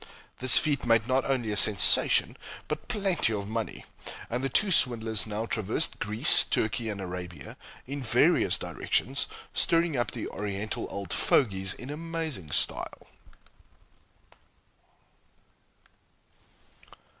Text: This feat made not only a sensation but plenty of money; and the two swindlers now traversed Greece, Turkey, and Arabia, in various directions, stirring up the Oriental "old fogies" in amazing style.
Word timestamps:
This 0.39 0.57
feat 0.57 0.83
made 0.83 1.07
not 1.07 1.25
only 1.29 1.51
a 1.51 1.55
sensation 1.57 2.35
but 2.67 2.87
plenty 2.87 3.33
of 3.33 3.47
money; 3.47 3.85
and 4.31 4.43
the 4.43 4.49
two 4.49 4.71
swindlers 4.71 5.27
now 5.27 5.45
traversed 5.45 5.99
Greece, 5.99 6.43
Turkey, 6.43 6.89
and 6.89 6.99
Arabia, 6.99 7.55
in 7.85 8.01
various 8.01 8.57
directions, 8.57 9.27
stirring 9.53 9.95
up 9.95 10.09
the 10.09 10.27
Oriental 10.29 10.87
"old 10.89 11.13
fogies" 11.13 11.75
in 11.75 11.91
amazing 11.91 12.49
style. 12.49 13.07